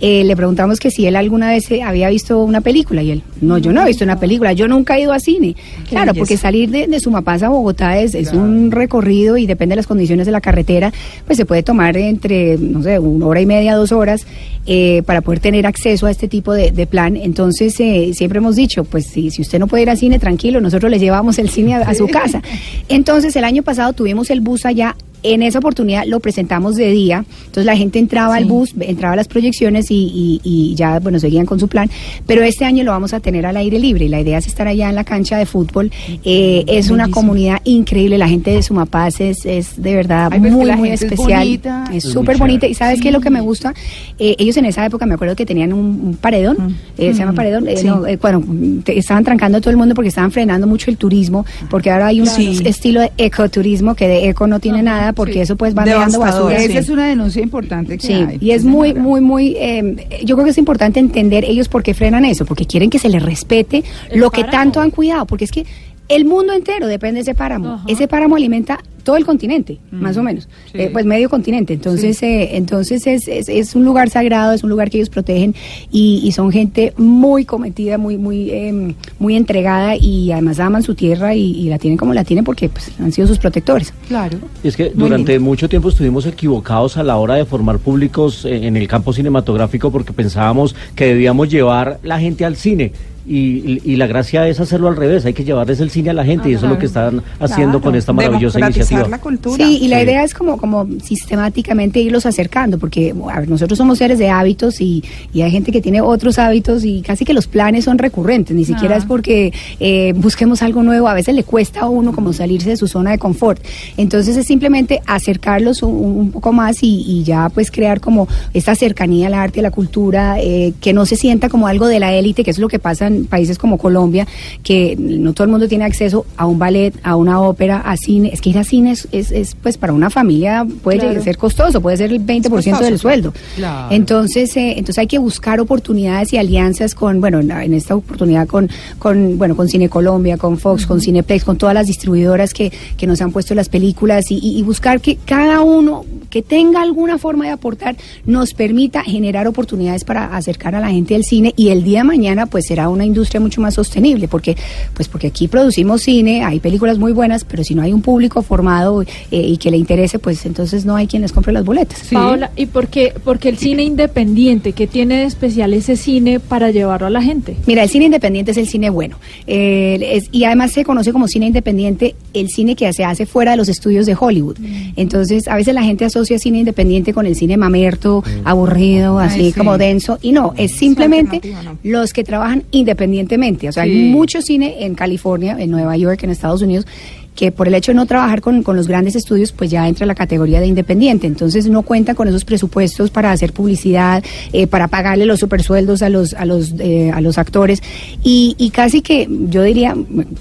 eh, 0.00 0.24
le 0.24 0.36
preguntamos 0.36 0.78
que 0.80 0.90
si 0.90 1.06
él 1.06 1.16
alguna 1.16 1.50
vez 1.50 1.68
había 1.84 2.08
visto 2.10 2.42
una 2.42 2.60
película. 2.60 3.02
Y 3.02 3.10
él, 3.12 3.22
no, 3.40 3.58
yo 3.58 3.72
no 3.72 3.82
he 3.82 3.86
visto 3.86 4.04
una 4.04 4.18
película, 4.18 4.52
yo 4.52 4.68
nunca 4.68 4.96
he 4.96 5.02
ido 5.02 5.12
a 5.12 5.20
cine. 5.20 5.54
Claro, 5.88 6.06
belleza. 6.12 6.18
porque 6.18 6.36
salir 6.36 6.70
de, 6.70 6.86
de 6.86 7.00
Sumapaz 7.00 7.42
a 7.42 7.48
Bogotá 7.48 7.98
es, 7.98 8.14
es 8.14 8.32
un 8.32 8.70
recorrido 8.70 9.36
y 9.36 9.46
depende 9.46 9.72
de 9.72 9.76
las 9.76 9.86
condiciones 9.86 10.26
de 10.26 10.32
la 10.32 10.40
carretera, 10.40 10.92
pues 11.26 11.36
se 11.36 11.46
puede 11.46 11.62
tomar 11.62 11.96
entre, 11.96 12.58
no 12.58 12.82
sé, 12.82 12.98
una 12.98 13.26
hora 13.26 13.40
y 13.40 13.46
media, 13.46 13.76
dos 13.76 13.92
horas, 13.92 14.26
eh, 14.66 15.02
para 15.06 15.20
poder 15.20 15.40
tener 15.40 15.66
acceso 15.66 16.06
a 16.06 16.10
este 16.10 16.28
tipo 16.28 16.52
de, 16.52 16.70
de 16.72 16.86
plan. 16.86 17.16
Entonces, 17.16 17.78
eh, 17.80 18.10
siempre 18.14 18.38
hemos 18.38 18.56
dicho, 18.56 18.84
pues 18.84 19.06
si, 19.06 19.30
si 19.30 19.42
usted 19.42 19.58
no 19.58 19.66
puede 19.66 19.84
ir 19.84 19.90
al 19.90 19.96
cine, 19.98 20.18
tranquilo, 20.18 20.49
nosotros 20.58 20.90
le 20.90 20.98
llevamos 20.98 21.38
el 21.38 21.50
cine 21.50 21.74
a, 21.74 21.80
a 21.80 21.94
su 21.94 22.08
casa. 22.08 22.42
Entonces, 22.88 23.36
el 23.36 23.44
año 23.44 23.62
pasado 23.62 23.92
tuvimos 23.92 24.30
el 24.30 24.40
bus 24.40 24.64
allá. 24.64 24.96
En 25.22 25.42
esa 25.42 25.58
oportunidad 25.58 26.04
lo 26.06 26.20
presentamos 26.20 26.76
de 26.76 26.90
día, 26.90 27.24
entonces 27.40 27.64
la 27.66 27.76
gente 27.76 27.98
entraba 27.98 28.36
al 28.36 28.44
bus, 28.46 28.74
entraba 28.80 29.12
a 29.14 29.16
las 29.16 29.28
proyecciones 29.28 29.90
y, 29.90 29.94
y- 29.94 30.40
y 30.42 30.74
ya, 30.74 30.98
bueno, 31.00 31.18
seguían 31.18 31.46
con 31.46 31.60
su 31.60 31.68
plan, 31.68 31.90
pero 32.26 32.42
este 32.42 32.64
año 32.64 32.84
lo 32.84 32.90
vamos 32.92 33.12
a 33.12 33.20
tener 33.20 33.44
al 33.46 33.56
aire 33.56 33.78
libre. 33.78 34.06
Y 34.06 34.08
la 34.08 34.20
idea 34.20 34.38
es 34.38 34.46
estar 34.46 34.66
allá 34.66 34.88
en 34.88 34.94
la 34.94 35.04
cancha 35.04 35.36
de 35.36 35.46
fútbol. 35.46 35.90
Eh, 36.24 36.64
es 36.66 36.90
una 36.90 37.08
comunidad 37.10 37.60
increíble, 37.64 38.18
la 38.18 38.28
gente 38.28 38.50
de 38.50 38.62
Sumapaz 38.62 39.20
es, 39.20 39.44
es 39.46 39.80
de 39.82 39.94
verdad 39.94 40.28
Ay, 40.32 40.40
pues 40.40 40.52
muy, 40.52 40.64
la 40.64 40.76
muy 40.76 40.88
gente 40.90 41.06
es 41.06 41.12
especial. 41.12 41.38
bonita. 41.44 41.84
Es 41.92 42.04
súper 42.04 42.36
bonita. 42.38 42.66
Y 42.66 42.74
¿sabes 42.74 43.00
qué 43.00 43.08
es 43.08 43.14
lo 43.14 43.20
que 43.20 43.30
me 43.30 43.40
gusta? 43.40 43.74
Eh, 44.18 44.36
ellos 44.38 44.56
en 44.56 44.64
esa 44.66 44.84
época 44.86 45.06
me 45.06 45.14
acuerdo 45.14 45.36
que 45.36 45.44
tenían 45.46 45.72
un, 45.72 46.00
un 46.02 46.14
paredón, 46.20 46.76
eh, 46.98 47.12
se 47.12 47.18
llama 47.20 47.32
paredón, 47.34 47.68
eh, 47.68 47.76
Sí. 47.76 47.86
no, 47.86 48.06
eh, 48.06 48.16
bueno, 48.20 48.42
te- 48.84 48.98
estaban 48.98 49.24
trancando 49.24 49.58
a 49.58 49.60
todo 49.60 49.70
el 49.70 49.76
mundo 49.76 49.94
porque 49.94 50.08
estaban 50.08 50.30
frenando 50.30 50.66
mucho 50.66 50.90
el 50.90 50.96
turismo, 50.96 51.44
porque 51.68 51.90
ahora 51.90 52.06
hay 52.08 52.20
un 52.20 52.26
Sí. 52.26 52.60
estilo 52.64 53.00
de 53.00 53.10
ecoturismo 53.18 53.94
que 53.94 54.06
de 54.08 54.28
eco 54.28 54.46
no 54.46 54.60
tiene 54.60 54.82
nada, 54.82 55.09
porque 55.12 55.42
eso 55.42 55.56
pues 55.56 55.74
van 55.74 55.86
dejando 55.86 56.18
basura. 56.20 56.58
sí. 56.58 56.66
Esa 56.66 56.78
es 56.78 56.88
una 56.88 57.06
denuncia 57.06 57.42
importante 57.42 57.98
que 57.98 58.06
Sí, 58.06 58.12
hay. 58.12 58.38
y 58.40 58.50
es 58.52 58.64
muy, 58.64 58.94
muy, 58.94 59.20
muy, 59.20 59.56
eh, 59.58 60.06
yo 60.24 60.36
creo 60.36 60.44
que 60.44 60.50
es 60.52 60.58
importante 60.58 61.00
entender 61.00 61.44
ellos 61.44 61.68
por 61.68 61.82
qué 61.82 61.94
frenan 61.94 62.24
eso, 62.24 62.44
porque 62.44 62.66
quieren 62.66 62.90
que 62.90 62.98
se 62.98 63.08
les 63.08 63.22
respete 63.22 63.82
El 64.10 64.20
lo 64.20 64.30
que 64.30 64.44
tanto 64.44 64.80
han 64.80 64.90
cuidado, 64.90 65.26
porque 65.26 65.44
es 65.44 65.50
que 65.50 65.66
el 66.08 66.24
mundo 66.24 66.52
entero 66.52 66.86
depende 66.88 67.18
de 67.18 67.22
ese 67.22 67.34
páramo. 67.34 67.74
Ajá. 67.74 67.84
Ese 67.86 68.08
páramo 68.08 68.34
alimenta 68.36 68.80
todo 69.02 69.16
el 69.16 69.24
continente, 69.24 69.78
más 69.90 70.16
o 70.16 70.22
menos, 70.22 70.48
sí. 70.72 70.78
Eh, 70.80 70.90
pues 70.92 71.04
medio 71.04 71.28
continente. 71.28 71.74
Entonces, 71.74 72.22
eh, 72.22 72.56
entonces 72.56 73.06
es, 73.06 73.28
es, 73.28 73.48
es 73.48 73.74
un 73.74 73.84
lugar 73.84 74.10
sagrado, 74.10 74.52
es 74.52 74.62
un 74.62 74.70
lugar 74.70 74.90
que 74.90 74.98
ellos 74.98 75.10
protegen 75.10 75.54
y, 75.90 76.20
y 76.24 76.32
son 76.32 76.50
gente 76.52 76.92
muy 76.96 77.44
cometida, 77.44 77.98
muy, 77.98 78.16
muy, 78.18 78.50
eh, 78.50 78.94
muy 79.18 79.36
entregada 79.36 79.96
y 79.96 80.32
además 80.32 80.60
aman 80.60 80.82
su 80.82 80.94
tierra 80.94 81.34
y, 81.34 81.52
y 81.52 81.68
la 81.68 81.78
tienen 81.78 81.96
como 81.96 82.14
la 82.14 82.24
tienen 82.24 82.44
porque 82.44 82.68
pues, 82.68 82.90
han 83.00 83.12
sido 83.12 83.26
sus 83.26 83.38
protectores. 83.38 83.92
Claro. 84.08 84.38
Y 84.62 84.68
es 84.68 84.76
que 84.76 84.84
Muy 84.94 85.08
durante 85.08 85.32
lindo. 85.32 85.44
mucho 85.48 85.68
tiempo 85.68 85.88
estuvimos 85.88 86.26
equivocados 86.26 86.96
a 86.96 87.02
la 87.02 87.16
hora 87.16 87.34
de 87.34 87.44
formar 87.44 87.78
públicos 87.78 88.44
eh, 88.44 88.66
en 88.66 88.76
el 88.76 88.86
campo 88.88 89.12
cinematográfico 89.12 89.90
porque 89.90 90.12
pensábamos 90.12 90.74
que 90.94 91.06
debíamos 91.06 91.48
llevar 91.50 91.98
la 92.02 92.18
gente 92.20 92.44
al 92.44 92.56
cine. 92.56 92.92
Y, 93.32 93.94
la 93.96 94.06
gracia 94.08 94.48
es 94.48 94.58
hacerlo 94.58 94.88
al 94.88 94.96
revés, 94.96 95.24
hay 95.24 95.34
que 95.34 95.44
llevarles 95.44 95.78
el 95.80 95.90
cine 95.90 96.10
a 96.10 96.12
la 96.14 96.24
gente 96.24 96.50
y 96.50 96.54
eso 96.54 96.64
es 96.66 96.72
lo 96.72 96.78
que 96.78 96.86
están 96.86 97.22
haciendo 97.38 97.78
Claro, 97.78 97.80
con 97.82 97.94
esta 97.94 98.12
maravillosa 98.12 98.58
iniciativa. 98.58 99.06
la 99.06 99.18
cultura. 99.20 99.64
Sí, 99.64 99.78
y 99.82 99.88
la 99.88 99.98
Sí. 99.98 100.02
idea 100.04 100.24
es 100.24 100.34
como, 100.34 100.56
como 100.56 100.86
sistemáticamente 101.02 102.00
irlos 102.00 102.26
acercando, 102.26 102.78
porque 102.78 103.14
a 103.32 103.40
ver, 103.40 103.48
nosotros 103.48 103.76
somos 103.78 103.98
seres 103.98 104.18
de 104.18 104.30
hábitos 104.30 104.80
y, 104.80 105.04
y 105.32 105.42
hay 105.42 105.50
gente 105.50 105.70
que 105.70 105.80
tiene 105.80 106.00
otros 106.00 106.38
hábitos 106.38 106.84
y 106.84 107.02
casi 107.02 107.24
que 107.24 107.34
los 107.34 107.46
planes 107.46 107.84
son 107.84 107.98
recurrentes, 107.98 108.56
ni 108.56 108.64
siquiera 108.64 108.94
Ah. 108.96 108.98
es 108.98 109.04
porque 109.04 109.52
eh, 109.78 110.12
busquemos 110.16 110.62
algo 110.62 110.82
nuevo, 110.82 111.06
a 111.06 111.14
veces 111.14 111.34
le 111.34 111.44
cuesta 111.44 111.80
a 111.82 111.88
uno 111.88 112.12
como 112.12 112.32
salirse 112.32 112.70
de 112.70 112.76
su 112.76 112.88
zona 112.88 113.10
de 113.12 113.18
confort. 113.18 113.62
Entonces 113.96 114.36
es 114.36 114.46
simplemente 114.46 115.00
acercarlos 115.06 115.82
un, 115.82 115.92
un 115.94 116.30
poco 116.32 116.52
más 116.52 116.82
y, 116.82 117.04
y 117.06 117.22
ya 117.22 117.48
pues 117.50 117.70
crear 117.70 118.00
como 118.00 118.26
esta 118.54 118.74
cercanía 118.74 119.28
al 119.28 119.34
arte, 119.34 119.60
a 119.60 119.62
la 119.62 119.70
cultura, 119.70 120.40
eh, 120.40 120.72
que 120.80 120.92
no 120.92 121.06
se 121.06 121.16
sienta 121.16 121.48
como 121.48 121.66
algo 121.68 121.86
de 121.86 122.00
la 122.00 122.12
élite, 122.14 122.42
que 122.42 122.50
es 122.50 122.58
lo 122.58 122.68
que 122.68 122.78
pasa 122.78 123.06
en 123.06 123.19
países 123.28 123.58
como 123.58 123.78
Colombia, 123.78 124.26
que 124.62 124.96
no 124.98 125.32
todo 125.32 125.44
el 125.44 125.50
mundo 125.50 125.68
tiene 125.68 125.84
acceso 125.84 126.26
a 126.36 126.46
un 126.46 126.58
ballet, 126.58 126.94
a 127.02 127.16
una 127.16 127.40
ópera, 127.40 127.78
a 127.80 127.96
cine. 127.96 128.30
Es 128.32 128.40
que 128.40 128.50
ir 128.50 128.58
a 128.58 128.64
cine 128.64 128.92
es, 128.92 129.08
es, 129.12 129.30
es, 129.30 129.54
pues 129.54 129.76
para 129.78 129.92
una 129.92 130.10
familia 130.10 130.66
puede 130.82 130.98
Claro. 131.00 131.22
ser 131.22 131.36
costoso, 131.38 131.80
puede 131.80 131.96
ser 131.96 132.12
el 132.12 132.20
20% 132.24 132.48
costoso, 132.50 132.84
del 132.84 132.98
sueldo. 132.98 133.32
Claro. 133.56 133.94
Entonces, 133.94 134.56
eh, 134.56 134.70
entonces 134.76 134.98
hay 134.98 135.06
que 135.06 135.18
buscar 135.18 135.60
oportunidades 135.60 136.32
y 136.32 136.36
alianzas 136.38 136.94
con, 136.94 137.20
bueno, 137.20 137.40
en, 137.40 137.50
en 137.50 137.74
esta 137.74 137.94
oportunidad 137.96 138.46
con, 138.46 138.68
con, 138.98 139.38
bueno, 139.38 139.56
con 139.56 139.68
Cine 139.68 139.88
Colombia, 139.88 140.36
con 140.36 140.58
Fox, 140.58 140.86
con 140.86 141.00
Cineplex, 141.00 141.44
con 141.44 141.56
todas 141.56 141.74
las 141.74 141.86
distribuidoras 141.86 142.52
que, 142.54 142.72
que 142.96 143.06
nos 143.06 143.20
han 143.22 143.32
puesto 143.32 143.54
las 143.54 143.68
películas 143.68 144.30
y, 144.30 144.38
y- 144.38 144.58
y 144.58 144.62
buscar 144.62 145.00
que 145.00 145.16
cada 145.24 145.60
uno 145.62 146.04
que 146.30 146.42
tenga 146.42 146.80
alguna 146.80 147.18
forma 147.18 147.44
de 147.44 147.50
aportar 147.50 147.96
nos 148.24 148.54
permita 148.54 149.02
generar 149.02 149.46
oportunidades 149.48 150.04
para 150.04 150.36
acercar 150.36 150.74
a 150.74 150.80
la 150.80 150.90
gente 150.90 151.14
al 151.14 151.24
cine 151.24 151.52
y 151.56 151.68
el 151.68 151.82
día 151.84 151.98
de 151.98 152.04
mañana 152.04 152.46
pues 152.46 152.66
será 152.66 152.88
una 152.88 153.04
industria 153.04 153.40
mucho 153.40 153.60
más 153.60 153.74
sostenible 153.74 154.28
porque 154.28 154.56
pues 154.94 155.08
porque 155.08 155.26
aquí 155.26 155.48
producimos 155.48 156.02
cine, 156.02 156.44
hay 156.44 156.60
películas 156.60 156.98
muy 156.98 157.12
buenas, 157.12 157.44
pero 157.44 157.64
si 157.64 157.74
no 157.74 157.82
hay 157.82 157.92
un 157.92 158.00
público 158.02 158.42
formado 158.42 159.02
eh, 159.02 159.06
y 159.30 159.56
que 159.56 159.70
le 159.70 159.76
interese, 159.76 160.18
pues 160.18 160.46
entonces 160.46 160.84
no 160.84 160.94
hay 160.96 161.06
quien 161.06 161.22
les 161.22 161.32
compre 161.32 161.52
las 161.52 161.64
boletas. 161.64 161.98
Sí. 161.98 162.14
Paola, 162.14 162.50
¿y 162.56 162.66
por 162.66 162.86
qué? 162.88 163.12
Porque 163.24 163.48
el 163.48 163.58
cine 163.58 163.82
independiente, 163.82 164.72
¿qué 164.72 164.86
tiene 164.86 165.18
de 165.18 165.24
especial 165.24 165.74
ese 165.74 165.96
cine 165.96 166.38
para 166.40 166.70
llevarlo 166.70 167.08
a 167.08 167.10
la 167.10 167.22
gente? 167.22 167.56
Mira, 167.66 167.82
el 167.82 167.88
cine 167.90 168.04
independiente 168.04 168.52
es 168.52 168.56
el 168.56 168.68
cine 168.68 168.88
bueno. 168.90 169.16
Eh, 169.46 169.98
es- 170.12 170.28
y 170.30 170.44
además 170.44 170.70
se 170.72 170.84
conoce 170.84 171.12
como 171.12 171.26
cine 171.26 171.46
independiente 171.46 172.14
el 172.34 172.48
cine 172.50 172.76
que 172.76 172.92
se 172.92 173.04
hace 173.04 173.26
fuera 173.26 173.50
de 173.52 173.56
los 173.56 173.68
estudios 173.68 174.06
de 174.06 174.16
Hollywood. 174.18 174.56
Entonces, 174.96 175.48
a 175.48 175.56
veces 175.56 175.74
la 175.74 175.82
gente 175.82 176.04
asocia 176.04 176.19
cine 176.24 176.58
independiente 176.60 177.12
con 177.12 177.26
el 177.26 177.34
cine 177.36 177.56
mamerto, 177.56 178.22
aburrido, 178.44 179.18
Ay, 179.18 179.26
así 179.28 179.44
sí. 179.52 179.58
como 179.58 179.78
denso. 179.78 180.18
Y 180.22 180.32
no, 180.32 180.52
es 180.56 180.72
simplemente 180.72 181.40
los 181.82 182.12
que 182.12 182.24
trabajan 182.24 182.64
independientemente. 182.70 183.68
O 183.68 183.72
sea, 183.72 183.84
Sí. 183.84 183.90
hay 183.90 184.10
mucho 184.10 184.42
cine 184.42 184.84
en 184.84 184.94
California, 184.94 185.56
en 185.58 185.70
Nueva 185.70 185.96
York, 185.96 186.22
en 186.22 186.30
Estados 186.30 186.62
Unidos 186.62 186.86
que 187.34 187.52
por 187.52 187.68
el 187.68 187.74
hecho 187.74 187.92
de 187.92 187.96
no 187.96 188.06
trabajar 188.06 188.40
con, 188.40 188.62
con 188.62 188.76
los 188.76 188.86
grandes 188.86 189.14
estudios, 189.16 189.52
pues 189.52 189.70
ya 189.70 189.88
entra 189.88 190.04
la 190.04 190.14
categoría 190.14 190.60
de 190.60 190.66
independiente. 190.66 191.26
Entonces 191.26 191.68
no 191.68 191.82
cuenta 191.82 192.14
con 192.14 192.28
esos 192.28 192.44
presupuestos 192.44 193.10
para 193.10 193.32
hacer 193.32 193.52
publicidad, 193.52 194.22
eh, 194.52 194.66
para 194.66 194.88
pagarle 194.88 195.26
los 195.26 195.40
supersueldos 195.40 196.02
a 196.02 196.08
los, 196.08 196.34
a 196.34 196.44
los, 196.44 196.74
eh, 196.78 197.10
a 197.14 197.20
los 197.20 197.38
actores. 197.38 197.82
Y, 198.22 198.56
y 198.58 198.70
casi 198.70 199.00
que 199.00 199.28
yo 199.48 199.62
diría, 199.62 199.96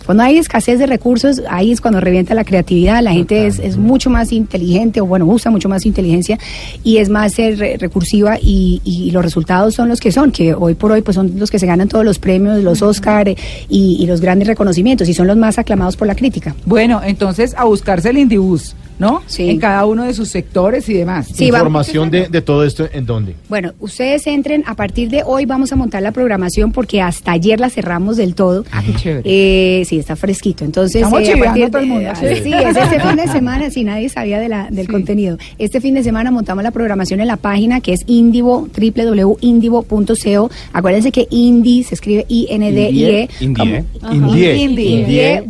cuando 0.06 0.24
hay 0.24 0.38
escasez 0.38 0.80
de 0.80 0.88
recursos, 0.88 1.42
ahí 1.50 1.72
es 1.72 1.80
cuando 1.80 2.02
revienta 2.02 2.34
la 2.34 2.44
creatividad. 2.44 3.02
La 3.02 3.12
gente 3.12 3.48
es, 3.48 3.60
es 3.60 3.78
mucho 3.78 4.10
más 4.10 4.32
inteligente, 4.32 5.00
o 5.00 5.06
bueno, 5.06 5.26
usa 5.26 5.52
mucho 5.52 5.70
más 5.70 5.86
inteligencia 5.86 6.38
y 6.84 6.98
es 6.98 7.10
más 7.10 7.38
eh, 7.40 7.56
re- 7.56 7.78
recursiva 7.78 8.38
y, 8.42 8.82
y 8.84 9.12
los 9.12 9.24
resultados 9.24 9.76
son 9.76 9.90
los 9.90 10.00
que 10.00 10.12
son, 10.12 10.32
que 10.32 10.54
hoy 10.54 10.74
por 10.74 10.92
hoy 10.92 11.02
pues 11.02 11.16
son 11.16 11.34
los 11.38 11.52
que 11.52 11.60
se 11.60 11.66
ganan 11.68 11.88
todos 11.88 12.04
los 12.04 12.20
premios, 12.20 12.64
los 12.64 12.82
Oscar 12.82 13.30
eh, 13.30 13.38
y, 13.70 13.98
y 14.00 14.06
los 14.08 14.22
grandes 14.22 14.48
reconocimientos 14.48 15.08
y 15.08 15.14
son 15.14 15.28
los 15.28 15.38
más 15.38 15.60
aclamados 15.60 15.96
por 15.96 16.08
la 16.08 16.16
crítica. 16.16 16.56
Bueno, 16.66 16.79
entonces 17.04 17.54
a 17.58 17.66
buscarse 17.66 18.10
el 18.10 18.18
Indibus. 18.18 18.74
¿No? 19.00 19.22
Sí. 19.26 19.50
En 19.50 19.60
cada 19.60 19.86
uno 19.86 20.04
de 20.04 20.14
sus 20.14 20.30
sectores 20.30 20.88
y 20.90 20.94
demás. 20.94 21.28
Sí. 21.34 21.46
Información 21.48 22.12
de, 22.12 22.28
de 22.28 22.42
todo 22.42 22.64
esto, 22.64 22.88
¿en 22.92 23.06
dónde? 23.06 23.36
Bueno, 23.48 23.72
ustedes 23.80 24.28
entren, 24.28 24.64
a 24.68 24.76
partir 24.76 25.10
de 25.10 25.24
hoy 25.26 25.46
vamos 25.46 25.72
a 25.72 25.76
montar 25.76 26.02
la 26.04 26.12
programación 26.12 26.72
porque 26.72 27.02
hasta 27.02 27.32
ayer 27.32 27.60
la 27.60 27.70
cerramos 27.70 28.18
del 28.18 28.36
todo. 28.36 28.66
Ah, 28.72 28.84
qué 28.86 28.94
chévere. 28.94 29.22
Eh, 29.26 29.84
sí, 29.86 29.98
está 30.00 30.16
fresquito. 30.16 30.66
Entonces, 30.66 31.02
Estamos 31.02 31.22
eh, 31.22 31.34
a 31.34 31.38
partir 31.46 31.70
todo 31.70 31.82
el 31.82 31.88
mundo. 31.88 32.10
sí, 32.20 32.26
es 32.26 32.76
este 32.78 33.00
fin 33.00 33.16
de 33.16 33.28
semana, 33.32 33.70
si 33.70 33.84
nadie 33.84 34.10
sabía 34.10 34.40
de 34.40 34.50
la, 34.50 34.68
del 34.70 34.86
Sí. 34.86 34.92
contenido. 34.92 35.38
Este 35.58 35.80
fin 35.82 35.94
de 35.96 36.04
semana 36.04 36.30
montamos 36.32 36.64
la 36.64 36.72
programación 36.72 37.22
en 37.22 37.28
la 37.28 37.38
página 37.38 37.80
que 37.82 37.94
es 37.94 38.02
indivo, 38.08 38.68
www.indivo.co. 38.78 40.50
Acuérdense 40.74 41.12
que 41.12 41.28
Indi 41.30 41.84
se 41.84 41.96
escribe 41.96 42.26
I-N-D-I-E. 42.28 43.30
Indie. 43.42 43.86
Indie. 44.12 44.56
Indie. 44.56 44.56
Indie. 44.64 45.00
Indie, 45.00 45.44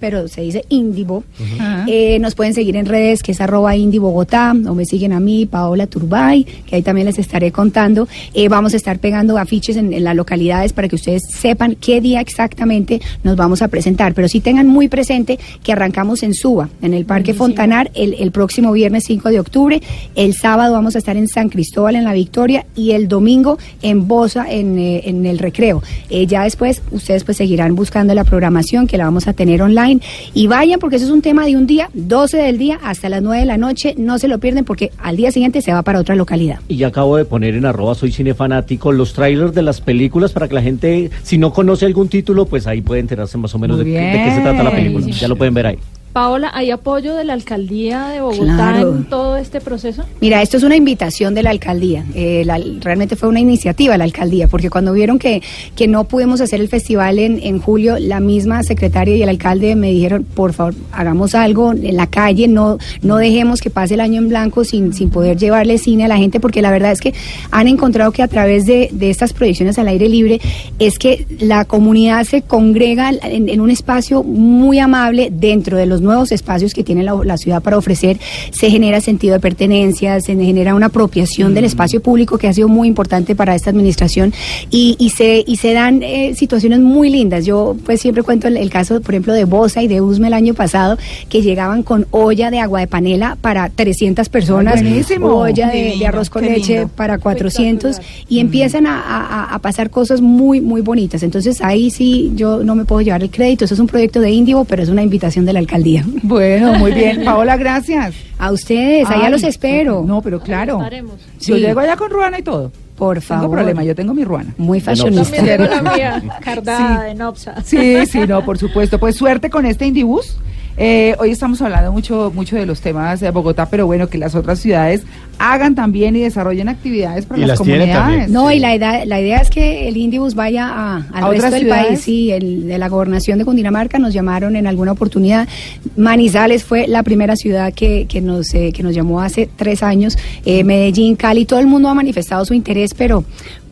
pero 0.00 0.28
se 0.28 0.40
dice 0.42 0.64
Indivo. 0.68 1.24
Ajá. 1.58 1.84
Eh, 1.88 2.18
nos 2.20 2.34
pueden 2.34 2.54
seguir 2.54 2.76
en 2.76 2.86
redes, 2.88 3.22
que 3.22 3.32
es 3.32 3.40
arroba 3.40 3.76
Indie 3.76 4.00
Bogotá, 4.00 4.54
o 4.66 4.74
me 4.74 4.84
siguen 4.84 5.12
a 5.12 5.20
mí, 5.20 5.46
Paola 5.46 5.86
Turbay, 5.86 6.44
que 6.44 6.76
ahí 6.76 6.82
también 6.82 7.06
les 7.06 7.18
estaré 7.18 7.52
contando. 7.52 8.08
Eh, 8.34 8.48
vamos 8.48 8.74
a 8.74 8.76
estar 8.76 8.98
pegando 8.98 9.38
afiches 9.38 9.76
en, 9.76 9.92
en 9.92 10.04
las 10.04 10.16
localidades 10.16 10.72
para 10.72 10.88
que 10.88 10.96
ustedes 10.96 11.22
sepan 11.30 11.76
qué 11.80 12.00
día 12.00 12.20
exactamente 12.20 13.00
nos 13.22 13.36
vamos 13.36 13.62
a 13.62 13.68
presentar. 13.68 14.14
Pero 14.14 14.28
sí 14.28 14.40
tengan 14.40 14.66
muy 14.66 14.88
presente 14.88 15.38
que 15.62 15.72
arrancamos 15.72 16.22
en 16.22 16.34
Suba, 16.34 16.68
en 16.82 16.94
el 16.94 17.04
Parque 17.04 17.34
Fontanar, 17.34 17.90
el, 17.94 18.14
el 18.14 18.30
próximo 18.30 18.72
viernes 18.72 19.04
5 19.06 19.30
de 19.30 19.40
octubre. 19.40 19.82
El 20.14 20.34
sábado 20.34 20.72
vamos 20.72 20.94
a 20.94 20.98
estar 20.98 21.16
en 21.16 21.28
San 21.28 21.48
Cristóbal, 21.48 21.96
en 21.96 22.04
La 22.04 22.12
Victoria, 22.12 22.66
y 22.74 22.92
el 22.92 23.08
domingo 23.08 23.58
en 23.82 24.08
Bosa, 24.08 24.46
en, 24.48 24.78
eh, 24.78 25.02
en 25.04 25.26
el 25.26 25.38
Recreo. 25.38 25.82
Eh, 26.10 26.26
ya 26.26 26.44
después 26.44 26.82
ustedes 26.90 27.24
pues 27.24 27.36
seguirán 27.36 27.74
buscando 27.74 28.14
la 28.14 28.24
programación 28.24 28.86
que 28.86 28.98
la 28.98 29.04
vamos 29.04 29.28
a 29.28 29.32
tener 29.32 29.62
online. 29.62 30.00
Y 30.34 30.46
vayan 30.46 30.78
porque 30.78 30.96
eso 30.96 31.06
es 31.06 31.10
un 31.10 31.22
tema 31.22 31.46
de 31.46 31.56
un 31.56 31.66
día, 31.66 31.90
12 31.94 32.36
del 32.36 32.58
día 32.58 32.77
hasta 32.82 33.08
las 33.08 33.22
9 33.22 33.40
de 33.40 33.46
la 33.46 33.56
noche. 33.58 33.94
No 33.98 34.18
se 34.18 34.28
lo 34.28 34.38
pierden 34.38 34.64
porque 34.64 34.90
al 34.98 35.16
día 35.16 35.30
siguiente 35.32 35.62
se 35.62 35.72
va 35.72 35.82
para 35.82 35.98
otra 36.00 36.14
localidad. 36.14 36.60
Y 36.68 36.76
ya 36.76 36.88
acabo 36.88 37.16
de 37.16 37.24
poner 37.24 37.54
en 37.54 37.64
arroba 37.66 37.94
soy 37.94 38.12
cinefanático 38.12 38.92
los 38.92 39.12
trailers 39.12 39.54
de 39.54 39.62
las 39.62 39.80
películas 39.80 40.32
para 40.32 40.48
que 40.48 40.54
la 40.54 40.62
gente, 40.62 41.10
si 41.22 41.38
no 41.38 41.52
conoce 41.52 41.86
algún 41.86 42.08
título, 42.08 42.46
pues 42.46 42.66
ahí 42.66 42.80
puede 42.80 43.00
enterarse 43.00 43.38
más 43.38 43.54
o 43.54 43.58
menos 43.58 43.78
de, 43.78 43.84
qué- 43.84 43.90
de 43.90 44.24
qué 44.24 44.30
se 44.34 44.40
trata 44.40 44.62
la 44.62 44.70
película. 44.70 45.06
Ya 45.06 45.28
lo 45.28 45.36
pueden 45.36 45.54
ver 45.54 45.66
ahí. 45.66 45.78
Paola, 46.18 46.50
¿hay 46.52 46.72
apoyo 46.72 47.14
de 47.14 47.22
la 47.22 47.32
alcaldía 47.34 48.08
de 48.08 48.20
Bogotá 48.20 48.42
Claro. 48.56 48.88
en 48.92 49.04
todo 49.04 49.36
este 49.36 49.60
proceso? 49.60 50.02
Mira, 50.20 50.42
esto 50.42 50.56
es 50.56 50.64
una 50.64 50.74
invitación 50.74 51.32
de 51.32 51.44
la 51.44 51.50
alcaldía. 51.50 52.04
Eh, 52.12 52.42
la- 52.44 52.58
realmente 52.80 53.14
fue 53.14 53.28
una 53.28 53.38
iniciativa 53.38 53.92
de 53.92 53.98
la 53.98 54.04
alcaldía, 54.04 54.48
porque 54.48 54.68
cuando 54.68 54.92
vieron 54.92 55.20
que, 55.20 55.40
que 55.76 55.86
no 55.86 56.02
pudimos 56.08 56.40
hacer 56.40 56.60
el 56.60 56.66
festival 56.66 57.20
en, 57.20 57.38
en 57.40 57.60
julio, 57.60 58.00
la 58.00 58.18
misma 58.18 58.64
secretaria 58.64 59.14
y 59.14 59.22
el 59.22 59.28
alcalde 59.28 59.76
me 59.76 59.92
dijeron, 59.92 60.24
por 60.24 60.54
favor, 60.54 60.74
hagamos 60.90 61.36
algo 61.36 61.70
en 61.70 61.96
la 61.96 62.08
calle, 62.08 62.48
no, 62.48 62.78
no 63.00 63.18
dejemos 63.18 63.60
que 63.60 63.70
pase 63.70 63.94
el 63.94 64.00
año 64.00 64.18
en 64.18 64.28
blanco 64.28 64.64
sin, 64.64 64.92
sin 64.94 65.10
poder 65.10 65.36
llevarle 65.36 65.78
cine 65.78 66.06
a 66.06 66.08
la 66.08 66.16
gente, 66.16 66.40
porque 66.40 66.62
la 66.62 66.72
verdad 66.72 66.90
es 66.90 67.00
que 67.00 67.14
han 67.52 67.68
encontrado 67.68 68.10
que 68.10 68.24
a 68.24 68.28
través 68.28 68.66
de, 68.66 68.88
de 68.90 69.10
estas 69.10 69.32
proyecciones 69.32 69.78
al 69.78 69.86
aire 69.86 70.08
libre 70.08 70.40
es 70.80 70.98
que 70.98 71.26
la 71.38 71.64
comunidad 71.64 72.24
se 72.24 72.42
congrega 72.42 73.10
en, 73.22 73.48
en 73.48 73.60
un 73.60 73.70
espacio 73.70 74.24
muy 74.24 74.80
amable 74.80 75.28
dentro 75.30 75.76
de 75.76 75.86
los 75.86 76.02
nuevos 76.08 76.32
espacios 76.32 76.74
que 76.74 76.82
tiene 76.82 77.02
la, 77.02 77.14
la 77.24 77.36
ciudad 77.36 77.62
para 77.62 77.76
ofrecer, 77.78 78.18
se 78.50 78.70
genera 78.70 79.00
sentido 79.00 79.34
de 79.34 79.40
pertenencia, 79.40 80.20
se 80.20 80.34
genera 80.34 80.74
una 80.74 80.86
apropiación 80.86 81.54
del 81.54 81.64
espacio 81.64 82.00
público 82.02 82.38
que 82.38 82.48
ha 82.48 82.52
sido 82.52 82.68
muy 82.68 82.88
importante 82.88 83.34
para 83.36 83.54
esta 83.54 83.70
administración 83.70 84.32
y, 84.70 84.96
y 84.98 85.10
se 85.10 85.44
y 85.46 85.56
se 85.56 85.72
dan 85.72 86.02
eh, 86.02 86.34
situaciones 86.34 86.80
muy 86.80 87.10
lindas. 87.10 87.44
Yo 87.46 87.76
pues 87.84 88.00
siempre 88.00 88.22
cuento 88.22 88.48
el, 88.48 88.56
el 88.56 88.70
caso, 88.70 89.00
por 89.00 89.14
ejemplo, 89.14 89.32
de 89.32 89.44
Bosa 89.44 89.82
y 89.82 89.88
de 89.88 90.00
Usme 90.00 90.26
el 90.28 90.34
año 90.34 90.54
pasado, 90.54 90.96
que 91.28 91.42
llegaban 91.42 91.82
con 91.82 92.06
olla 92.10 92.50
de 92.50 92.58
agua 92.60 92.80
de 92.80 92.86
panela 92.86 93.36
para 93.40 93.68
300 93.68 94.28
personas, 94.28 94.80
buenísimo. 94.82 95.28
olla 95.28 95.68
de, 95.68 96.06
arroz 96.06 96.30
con 96.30 96.42
leche 96.44 96.74
lindo. 96.78 96.88
para 96.96 97.18
400 97.18 97.90
Espectacular. 97.90 98.26
y 98.28 98.40
empiezan 98.40 98.86
a, 98.86 99.00
a- 99.00 99.54
a 99.54 99.58
pasar 99.60 99.90
cosas 99.90 100.20
muy, 100.20 100.60
muy 100.60 100.80
bonitas. 100.80 101.22
Entonces 101.22 101.60
ahí 101.62 101.90
sí 101.90 102.32
yo 102.34 102.64
no 102.64 102.74
me 102.74 102.84
puedo 102.84 103.00
llevar 103.02 103.22
el 103.22 103.30
crédito. 103.30 103.64
Eso 103.64 103.74
es 103.74 103.80
un 103.80 103.86
proyecto 103.86 104.20
de 104.20 104.30
Indivo, 104.30 104.64
pero 104.64 104.82
es 104.82 104.88
una 104.88 105.02
invitación 105.02 105.44
de 105.44 105.52
la 105.52 105.58
alcaldía. 105.58 105.87
Bueno, 106.22 106.74
muy 106.74 106.92
bien. 106.92 107.24
Paola, 107.24 107.56
gracias. 107.56 108.14
A 108.38 108.52
ustedes, 108.52 109.08
allá 109.08 109.26
Ay, 109.26 109.32
los 109.32 109.42
espero. 109.42 110.02
No, 110.06 110.22
pero 110.22 110.40
claro. 110.40 110.76
Estaremos. 110.78 111.14
Yo 111.40 111.56
Sí. 111.56 111.60
llego 111.60 111.80
allá 111.80 111.96
con 111.96 112.10
ruana 112.10 112.38
y 112.38 112.42
todo. 112.42 112.70
Por 112.96 113.16
Tengo 113.20 113.26
favor. 113.42 113.50
problema, 113.58 113.84
yo 113.84 113.94
tengo 113.94 114.12
mi 114.12 114.24
ruana. 114.24 114.52
Muy 114.58 114.80
fashionista. 114.80 115.36
También 115.36 115.58
tengo 115.62 115.82
la 115.82 115.92
mía, 115.96 116.22
cardada 116.42 117.02
de 117.04 117.14
Nopsa. 117.14 117.62
Sí, 117.64 118.04
sí, 118.06 118.20
no, 118.26 118.44
por 118.44 118.58
supuesto. 118.58 118.98
Pues 118.98 119.14
suerte 119.16 119.50
con 119.50 119.66
este 119.66 119.86
Indibus. 119.86 120.36
Eh, 120.80 121.16
hoy 121.18 121.30
estamos 121.32 121.60
hablando 121.60 121.90
mucho, 121.90 122.30
mucho 122.32 122.54
de 122.54 122.64
los 122.64 122.80
temas 122.80 123.18
de 123.18 123.28
Bogotá, 123.32 123.66
pero 123.68 123.84
bueno, 123.86 124.06
que 124.08 124.16
las 124.16 124.36
otras 124.36 124.60
ciudades 124.60 125.02
hagan 125.40 125.74
también 125.74 126.14
y 126.14 126.20
desarrollen 126.20 126.68
actividades 126.68 127.26
para 127.26 127.40
Y 127.42 127.46
las 127.46 127.58
comunidades. 127.58 127.92
también. 127.94 128.32
No, 128.32 128.48
Sí. 128.48 128.56
y 128.56 128.60
la 128.60 128.76
idea, 128.76 129.04
la 129.04 129.20
idea 129.20 129.38
es 129.38 129.50
que 129.50 129.88
el 129.88 129.96
Indibus 129.96 130.36
vaya 130.36 130.68
a- 130.68 130.96
al 130.98 131.02
¿A 131.24 131.28
resto 131.30 131.36
otras 131.36 131.50
del 131.52 131.60
ciudades? 131.62 131.86
país. 131.88 132.00
Sí, 132.02 132.30
el, 132.30 132.68
de 132.68 132.78
la 132.78 132.88
gobernación 132.88 133.38
de 133.40 133.44
Cundinamarca 133.44 133.98
nos 133.98 134.14
llamaron 134.14 134.54
en 134.54 134.68
alguna 134.68 134.92
oportunidad. 134.92 135.48
Manizales 135.96 136.62
fue 136.62 136.86
la 136.86 137.02
primera 137.02 137.34
ciudad 137.34 137.72
que, 137.74 138.06
que 138.08 138.20
nos, 138.20 138.54
eh, 138.54 138.70
que 138.72 138.84
nos 138.84 138.94
llamó 138.94 139.20
hace 139.20 139.48
tres 139.56 139.82
años. 139.82 140.16
Eh, 140.44 140.62
Medellín, 140.62 141.16
Cali, 141.16 141.44
todo 141.44 141.58
el 141.58 141.66
mundo 141.66 141.88
ha 141.88 141.94
manifestado 141.94 142.44
su 142.44 142.54
interés, 142.54 142.94
pero 142.94 143.24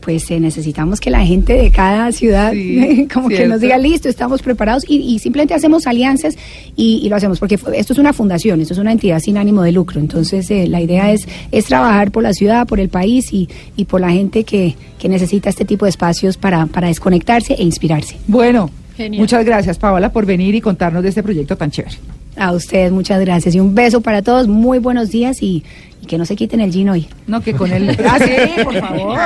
pues 0.07 0.31
eh, 0.31 0.39
necesitamos 0.39 1.01
que 1.01 1.09
la 1.09 1.25
gente 1.25 1.51
de 1.51 1.69
cada 1.69 2.13
ciudad 2.13 2.53
Sí, 2.53 3.09
como 3.13 3.27
que 3.27 3.45
nos 3.45 3.59
diga 3.59 3.77
listo, 3.77 4.07
estamos 4.07 4.41
preparados 4.41 4.85
y, 4.87 4.99
y 4.99 5.19
simplemente 5.19 5.53
hacemos 5.53 5.85
alianzas 5.85 6.37
y, 6.77 7.01
y 7.03 7.09
lo 7.09 7.17
hacemos 7.17 7.39
porque 7.39 7.57
fue- 7.57 7.77
esto 7.77 7.91
es 7.91 7.99
una 7.99 8.13
fundación, 8.13 8.61
esto 8.61 8.73
es 8.73 8.79
una 8.79 8.93
entidad 8.93 9.19
sin 9.19 9.37
ánimo 9.37 9.63
de 9.63 9.73
lucro. 9.73 9.99
Entonces 9.99 10.49
eh, 10.49 10.65
la 10.65 10.79
idea 10.79 11.11
es, 11.11 11.27
es 11.51 11.65
trabajar 11.65 12.11
por 12.11 12.23
la 12.23 12.31
ciudad, 12.31 12.65
por 12.65 12.79
el 12.79 12.87
país 12.87 13.33
y, 13.33 13.49
y 13.75 13.83
por 13.83 13.99
la 13.99 14.09
gente 14.11 14.45
que, 14.45 14.75
que 14.97 15.09
necesita 15.09 15.49
este 15.49 15.65
tipo 15.65 15.83
de 15.83 15.89
espacios 15.89 16.37
para, 16.37 16.67
para 16.67 16.87
desconectarse 16.87 17.55
e 17.55 17.63
inspirarse. 17.63 18.15
Bueno, 18.27 18.69
Genial. 18.95 19.19
muchas 19.21 19.43
gracias, 19.43 19.77
Paola, 19.77 20.13
por 20.13 20.25
venir 20.25 20.55
y 20.55 20.61
contarnos 20.61 21.03
de 21.03 21.09
este 21.09 21.21
proyecto 21.21 21.57
tan 21.57 21.69
chévere. 21.69 21.97
A 22.37 22.51
ustedes 22.51 22.91
muchas 22.91 23.19
gracias 23.19 23.55
y 23.55 23.59
un 23.59 23.73
beso 23.73 24.01
para 24.01 24.21
todos, 24.21 24.47
muy 24.47 24.79
buenos 24.79 25.09
días 25.09 25.41
y, 25.41 25.63
y 26.01 26.05
que 26.05 26.17
no 26.17 26.25
se 26.25 26.35
quiten 26.35 26.59
el 26.61 26.71
gin 26.71 26.89
hoy. 26.89 27.07
No, 27.25 27.41
que 27.41 27.53
con 27.53 27.71
el... 27.71 27.89
Ah, 28.07 28.19
sí, 28.19 28.63
por 28.63 28.79
favor. 28.79 29.19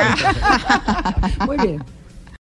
Muy 1.45 1.57
bien. 1.57 1.83